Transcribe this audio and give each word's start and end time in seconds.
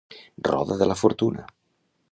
Roda 0.47 0.79
de 0.79 0.87
la 0.93 0.97
fortuna. 1.03 1.47